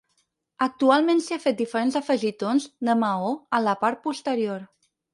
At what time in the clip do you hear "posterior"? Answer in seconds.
4.11-4.69